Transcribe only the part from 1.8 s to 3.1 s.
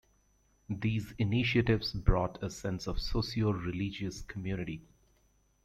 brought a sense of